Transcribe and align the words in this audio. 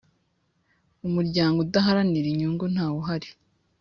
Umuryango 1.07 1.57
udaharanira 1.65 2.27
inyungu 2.29 2.65
ntawuhari. 2.73 3.29